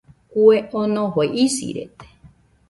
[0.35, 2.07] Kue onofai isirede